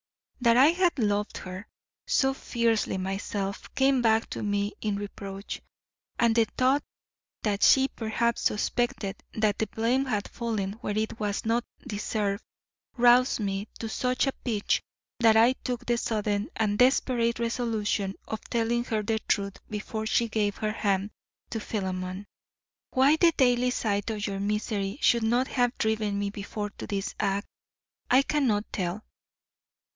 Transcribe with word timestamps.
That 0.43 0.57
I 0.57 0.69
had 0.69 0.97
loved 0.97 1.37
her 1.37 1.67
so 2.07 2.33
fiercely 2.33 2.97
myself 2.97 3.71
came 3.75 4.01
back 4.01 4.27
to 4.31 4.41
me 4.41 4.73
in 4.81 4.95
reproach, 4.95 5.61
and 6.17 6.33
the 6.33 6.45
thought 6.57 6.81
that 7.43 7.61
she 7.61 7.87
perhaps 7.89 8.41
suspected 8.41 9.21
that 9.33 9.59
the 9.59 9.67
blame 9.67 10.05
had 10.05 10.27
fallen 10.27 10.73
where 10.81 10.97
it 10.97 11.19
was 11.19 11.45
not 11.45 11.63
deserved 11.87 12.43
roused 12.97 13.39
me 13.39 13.67
to 13.77 13.87
such 13.87 14.25
a 14.25 14.31
pitch 14.43 14.81
that 15.19 15.37
I 15.37 15.53
took 15.53 15.85
the 15.85 15.99
sudden 15.99 16.49
and 16.55 16.79
desperate 16.79 17.37
resolution 17.37 18.15
of 18.27 18.41
telling 18.49 18.83
her 18.85 19.03
the 19.03 19.19
truth 19.27 19.57
before 19.69 20.07
she 20.07 20.27
gave 20.27 20.57
her 20.57 20.71
hand 20.71 21.11
to 21.51 21.59
Philemon. 21.59 22.25
Why 22.89 23.15
the 23.17 23.31
daily 23.33 23.69
sight 23.69 24.09
of 24.09 24.25
your 24.25 24.39
misery 24.39 24.97
should 25.01 25.21
not 25.21 25.47
have 25.49 25.77
driven 25.77 26.17
me 26.17 26.31
before 26.31 26.71
to 26.71 26.87
this 26.87 27.13
act, 27.19 27.45
I 28.09 28.23
cannot 28.23 28.65
tell. 28.73 29.05